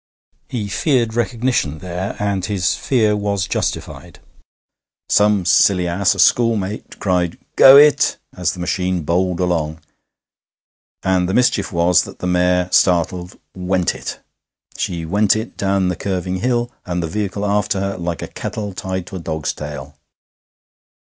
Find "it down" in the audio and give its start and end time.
15.35-15.89